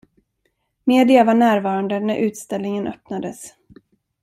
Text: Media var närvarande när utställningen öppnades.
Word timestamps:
Media 0.83 1.23
var 1.23 1.33
närvarande 1.33 1.99
när 1.99 2.15
utställningen 2.17 2.87
öppnades. 2.87 3.53